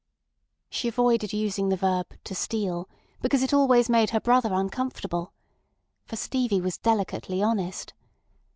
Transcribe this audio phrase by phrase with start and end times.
[0.71, 2.89] She avoided using the verb "to steal,"
[3.21, 5.31] because it always made her brother uncomfortable.
[6.05, 7.93] For Stevie was delicately honest.